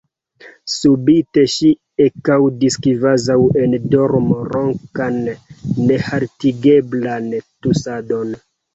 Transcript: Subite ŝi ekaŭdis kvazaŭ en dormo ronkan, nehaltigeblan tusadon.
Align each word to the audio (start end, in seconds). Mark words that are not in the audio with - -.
Subite 0.75 1.43
ŝi 1.55 1.69
ekaŭdis 2.05 2.79
kvazaŭ 2.87 3.37
en 3.67 3.77
dormo 3.93 4.41
ronkan, 4.57 5.23
nehaltigeblan 5.63 7.33
tusadon. 7.41 8.39